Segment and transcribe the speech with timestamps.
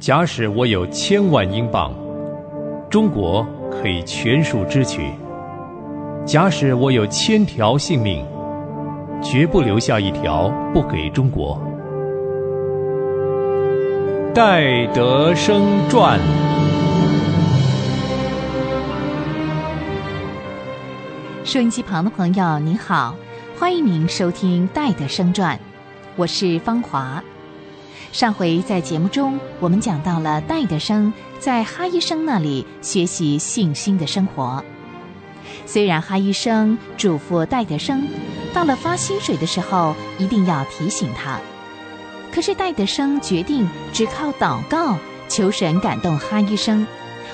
[0.00, 1.92] 假使我有千万英镑，
[2.88, 5.02] 中国可以全数支取；
[6.24, 8.24] 假使我有千条性命，
[9.22, 11.60] 绝不留下一条不给中国。
[14.34, 16.18] 戴德生传。
[21.44, 23.14] 收音机旁的朋友，您好，
[23.58, 25.54] 欢迎您收听《戴德生传》，
[26.16, 27.22] 我是芳华。
[28.12, 34.62] 上回在节目中，我们讲到了戴德生在哈医生那里学习信心的生活。
[35.66, 38.06] 虽然哈医生嘱咐戴德生，
[38.52, 41.38] 到了发薪水的时候一定要提醒他，
[42.32, 44.96] 可是戴德生决定只靠祷告
[45.28, 46.86] 求神感动哈医生，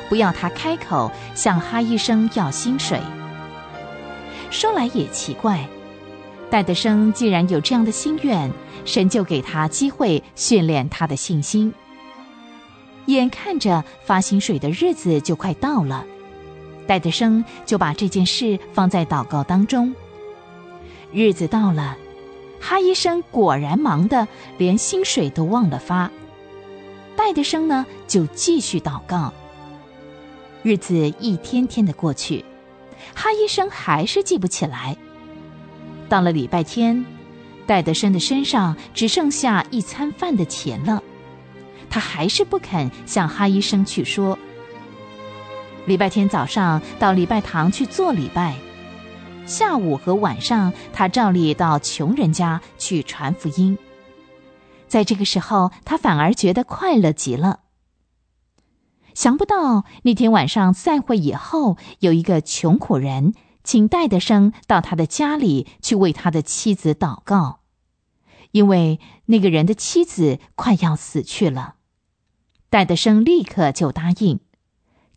[0.08, 3.00] 不要他开口向哈医生要薪水。
[4.50, 5.66] 说来也奇怪，
[6.50, 8.50] 戴德生既然有这样的心愿。
[8.84, 11.74] 神就给他机会训练他的信心。
[13.06, 16.06] 眼看着发薪水的日子就快到了，
[16.86, 19.92] 戴德生就把这件事放在祷告当中。
[21.12, 21.96] 日子到了，
[22.60, 26.08] 哈医生果然忙得连薪水都忘了发。
[27.16, 29.32] 戴德生呢，就继续祷告。
[30.62, 32.44] 日子一天天的过去，
[33.14, 34.96] 哈医生还是记不起来。
[36.08, 37.04] 到了礼拜天。
[37.66, 41.02] 戴德生的身上只剩下一餐饭的钱了，
[41.90, 44.38] 他还是不肯向哈医生去说。
[45.84, 48.54] 礼拜天早上到礼拜堂去做礼拜，
[49.46, 53.76] 下午和晚上他照例到穷人家去传福音。
[54.86, 57.60] 在这个时候，他反而觉得快乐极了。
[59.14, 63.34] 想不到那天晚上散会以后，有一个穷苦人。
[63.66, 67.58] 请戴德生到他的家里去为他的妻子祷告，
[68.52, 71.74] 因为那个人的妻子快要死去了。
[72.70, 74.38] 戴德生立刻就答应。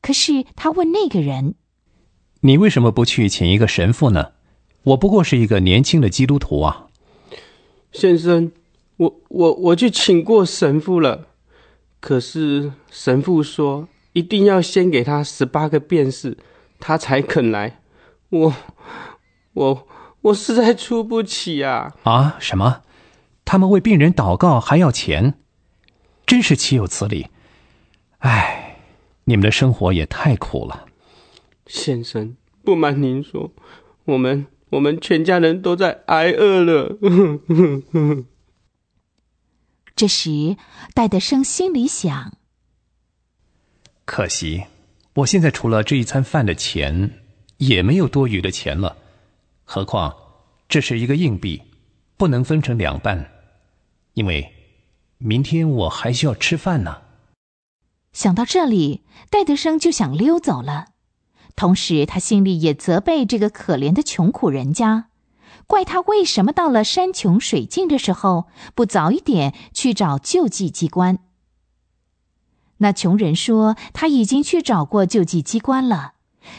[0.01, 1.53] 可是他问那个人
[2.41, 4.31] ：“你为什么不去请一个神父呢？
[4.83, 6.87] 我不过是一个年轻的基督徒啊。”
[7.93, 8.51] 先生，
[8.97, 11.27] 我我我去请过神父了，
[11.99, 16.37] 可是神父说一定要先给他十八个便士，
[16.79, 17.81] 他才肯来。
[18.29, 18.55] 我，
[19.53, 19.87] 我，
[20.21, 21.95] 我实在出不起啊！
[22.03, 22.83] 啊，什么？
[23.43, 25.39] 他们为病人祷告还要钱，
[26.27, 27.27] 真是岂有此理！
[28.19, 28.77] 唉，
[29.23, 30.85] 你们的生活也太苦了。
[31.65, 33.51] 先生，不瞒您说，
[34.05, 36.97] 我们我们全家人都在挨饿了。
[39.95, 40.55] 这时，
[40.93, 42.37] 戴德生心里想：
[44.05, 44.65] 可惜，
[45.15, 47.15] 我现在除了这一餐饭的钱。
[47.59, 48.97] 也没有多余的钱了，
[49.63, 50.15] 何况
[50.67, 51.61] 这是一个硬币，
[52.17, 53.29] 不能分成两半，
[54.13, 54.53] 因为
[55.17, 57.01] 明天我还需要吃饭呢。
[58.13, 60.87] 想到这里，戴德生就想溜走了，
[61.55, 65.09] 同时他心里也责备这个可怜的穷苦人家，
[65.67, 71.19] 怪他为什么到了山穷水尽的时候不早一点去找救济机关。
[72.77, 76.13] 那穷人说他已经去找过救济机关了。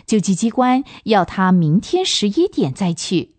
[0.06, 3.34] 救济机关要他明天十一点再去，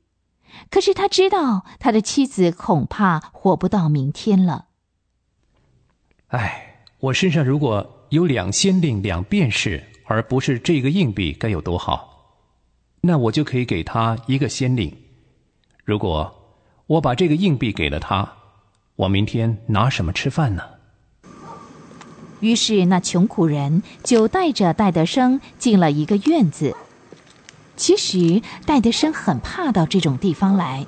[0.69, 4.67] 可是他知道他的妻子恐怕活不到明天了。
[6.27, 12.37] 唉，我身上如果有两先令两便士，而不是这个硬币，该有多好！
[13.01, 14.95] 那我就可以给他一个先令。
[15.83, 18.33] 如果我把这个硬币给了他，
[18.95, 20.63] 我明天拿什么吃饭呢？
[22.41, 26.75] 于是，那穷苦人就带着戴德生进了一个院子。
[27.77, 30.85] 其实，戴德生很怕到这种地方来，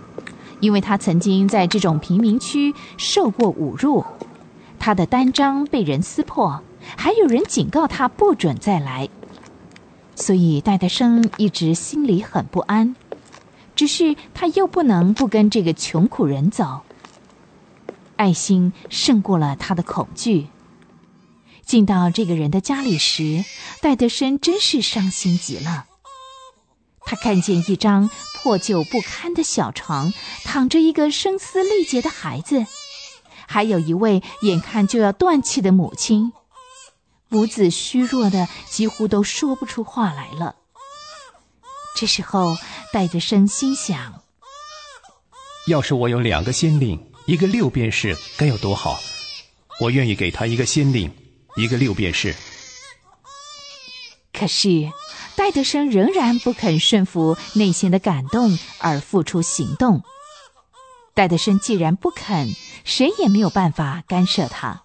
[0.60, 4.04] 因为他曾经在这种贫民区受过侮辱，
[4.78, 6.62] 他的单张被人撕破，
[6.98, 9.08] 还有人警告他不准再来。
[10.16, 12.96] 所以，戴德生一直心里很不安。
[13.76, 16.82] 只是他又不能不跟这个穷苦人走，
[18.18, 20.46] 爱心胜过了他的恐惧。
[21.66, 23.46] 进到这个人的家里时，
[23.82, 25.86] 戴德生真是伤心极了。
[27.06, 30.14] 他看见一张破旧不堪的小床，
[30.44, 32.66] 躺着一个声嘶力竭的孩子，
[33.48, 36.32] 还有一位眼看就要断气的母亲，
[37.28, 40.56] 母子虚弱的几乎都说不出话来了。
[41.96, 42.56] 这时候，
[42.92, 44.22] 戴德生心想：
[45.68, 48.98] 要是我有两个先令，一个六便士，该有多好！
[49.82, 51.12] 我愿意给他一个先令。
[51.56, 52.34] 一个六便士。
[54.32, 54.92] 可是，
[55.36, 60.04] 戴德生仍然不肯顺服内心的感动而付出行动。
[61.14, 62.50] 戴德生既然不肯，
[62.84, 64.84] 谁也没有办法干涉他。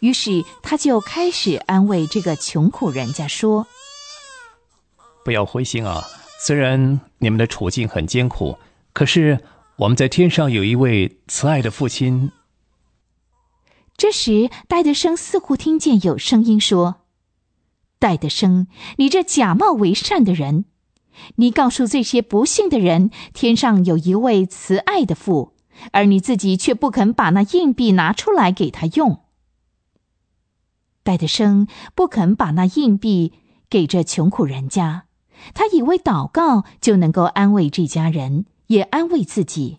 [0.00, 3.66] 于是他就开始安慰这个穷苦人家说
[5.24, 6.06] ：“不要灰心啊，
[6.40, 8.58] 虽然你们的处境很艰苦，
[8.94, 9.38] 可是
[9.76, 12.32] 我们在天上有一位慈爱的父亲。”
[13.96, 16.96] 这时，戴德生似乎听见有声音说
[17.98, 18.66] ：“戴德生，
[18.98, 20.66] 你这假冒为善的人，
[21.36, 25.54] 你告诉这些不幸的人，天上有一位慈爱的父，
[25.92, 29.22] 而你自己却不肯把那硬币拿出来给他用。”
[31.02, 33.32] 戴德生不肯把那硬币
[33.70, 35.06] 给这穷苦人家，
[35.54, 39.78] 他以为祷告就能够安慰这家人，也安慰自己。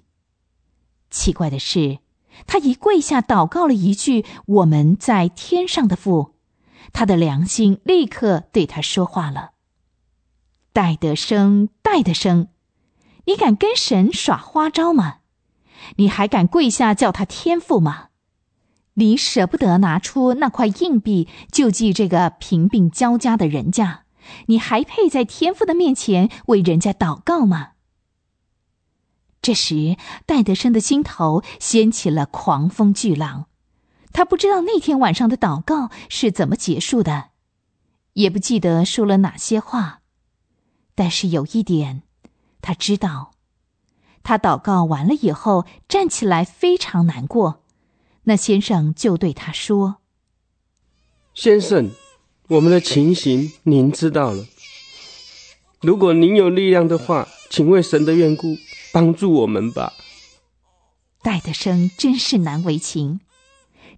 [1.11, 1.99] 奇怪的是。
[2.45, 6.35] 他一跪下祷告了一句：“我们在天上的父。”
[6.93, 9.51] 他的良心立刻对他说话了
[10.71, 12.47] ：“戴德生，戴德生，
[13.25, 15.17] 你敢跟神耍花招吗？
[15.97, 18.07] 你还敢跪下叫他天父吗？
[18.95, 24.03] 你舍不得拿出那块硬币救济这个贫病交加的人家？
[24.47, 27.71] 你还配在天父的面前为人家祷告吗？”
[29.47, 29.95] 这时，
[30.25, 33.47] 戴德生的心头掀起了狂风巨浪。
[34.11, 37.29] 他不知道那天晚上的祷告是怎么结束的，
[38.11, 40.01] 也不记得说了哪些话。
[40.95, 42.03] 但是有一点，
[42.61, 43.31] 他知道：
[44.21, 47.63] 他祷告完了以后站起来非常难过。
[48.23, 50.01] 那先生就对他说
[51.33, 51.91] ：“先生，
[52.49, 54.45] 我们的情形您知道了。
[55.79, 58.57] 如果您有力量的话，请为神的缘故。”
[58.97, 59.93] 帮助我们吧，
[61.21, 63.19] 戴德生真是难为情。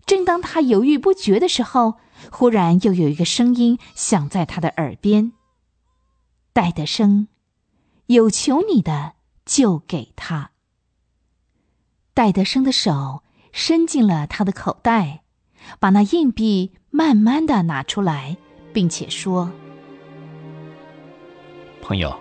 [0.05, 1.93] 正当他犹豫不决的时候，
[2.29, 5.31] 忽然又有一个声音响在他的耳边
[6.51, 7.29] ：“戴德生，
[8.07, 9.13] 有求你的
[9.45, 10.51] 就给他。”
[12.13, 13.23] 戴德生的手
[13.53, 15.23] 伸进了他的口袋，
[15.79, 18.35] 把那硬币慢慢的拿出来，
[18.73, 19.49] 并且说
[21.81, 22.13] ：“朋友。”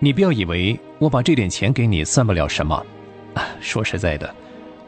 [0.00, 2.84] 你不要以为我把这点钱给你算不了什么，
[3.60, 4.34] 说实在的，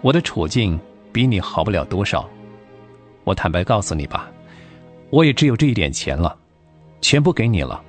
[0.00, 0.78] 我的处境
[1.12, 2.28] 比你好不了多少。
[3.24, 4.30] 我坦白告诉你吧，
[5.10, 6.34] 我也只有这一点钱了，
[7.00, 7.82] 全部给你了。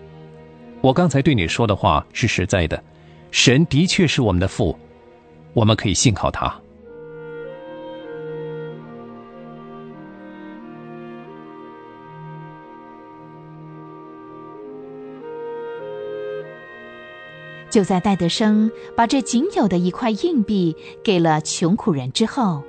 [0.81, 2.81] 我刚才对你说的话是实在的，
[3.31, 4.77] 神的确是我们的父，
[5.53, 6.53] 我们可以信靠他。
[17.69, 22.63] 就在戴德生把这仅有的一块硬币给了穷苦人之后，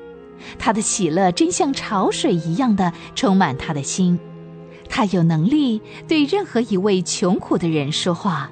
[0.59, 4.19] 他的喜乐真像潮水一样的充满他的心。
[4.89, 8.51] 他有能力对任何一位穷苦的人说话，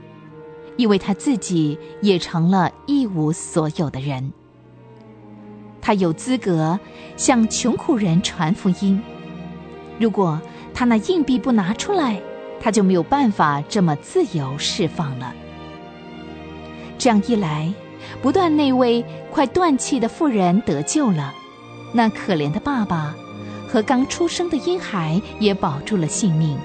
[0.76, 4.32] 因为他自己也成了一无所有的人。
[5.80, 6.78] 他有资格
[7.16, 9.02] 向穷苦人传福音。
[9.98, 10.40] 如果
[10.72, 12.20] 他那硬币不拿出来，
[12.60, 15.34] 他就没有办法这么自由释放了。
[16.98, 17.72] 这样一来，
[18.20, 21.32] 不但那位快断气的妇人得救了，
[21.92, 23.14] 那可怜的爸爸
[23.68, 26.58] 和刚出生的婴孩也保住了性命，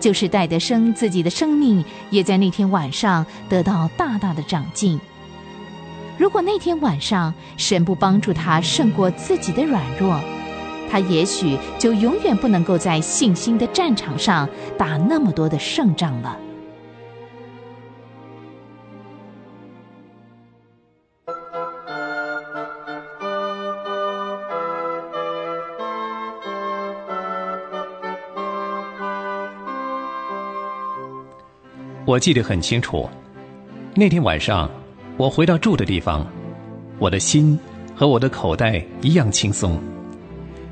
[0.00, 4.98] 就是戴德生自己的生命也在那天晚上得到大大的长进。
[6.18, 10.20] 如果那天晚上神不帮助他胜过自己的软弱，
[10.90, 16.36] 他也许就永远不能够在信心的战场上打那么多的胜仗了。
[32.08, 33.06] 我记得很清楚，
[33.94, 34.70] 那天晚上，
[35.18, 36.26] 我回到住的地方，
[36.98, 37.58] 我的心
[37.94, 39.78] 和我的口袋一样轻松。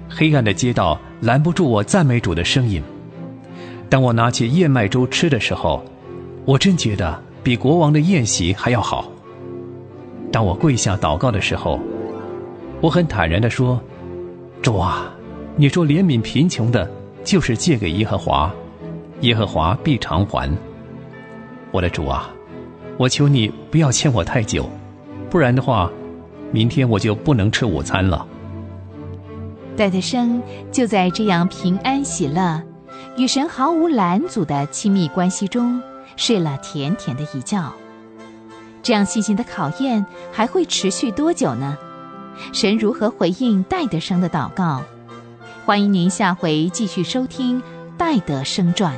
[0.08, 2.82] 黑暗的街道拦不住我赞美主的声音。
[3.90, 5.84] 当我拿起燕麦粥吃的时候，
[6.46, 9.12] 我真觉得比国王的宴席还要好。
[10.32, 11.78] 当我跪下祷告的时候，
[12.80, 13.78] 我很坦然地说
[14.62, 15.14] ：“主啊，
[15.54, 16.90] 你说怜悯贫穷的，
[17.22, 18.50] 就是借给耶和华，
[19.20, 20.50] 耶和华必偿还。”
[21.76, 22.30] 我的主啊，
[22.96, 24.66] 我求你不要欠我太久，
[25.28, 25.90] 不然的话，
[26.50, 28.26] 明天我就不能吃午餐了。
[29.76, 30.42] 戴德生
[30.72, 32.62] 就在这样平安喜乐、
[33.18, 35.82] 与神毫无拦阻的亲密关系中
[36.16, 37.70] 睡了甜甜的一觉。
[38.82, 41.76] 这样细心的考验还会持续多久呢？
[42.54, 44.82] 神如何回应戴德生的祷告？
[45.66, 47.60] 欢迎您下回继续收听
[47.98, 48.94] 《戴德生传》。